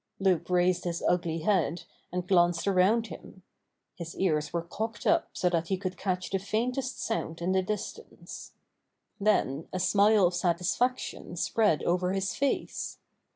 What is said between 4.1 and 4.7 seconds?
ears Were